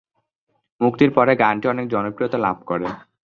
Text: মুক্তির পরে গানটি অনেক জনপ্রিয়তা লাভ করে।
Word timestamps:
মুক্তির 0.81 1.11
পরে 1.13 1.33
গানটি 1.35 1.65
অনেক 1.67 1.85
জনপ্রিয়তা 1.87 2.37
লাভ 2.37 2.57
করে। 2.65 2.87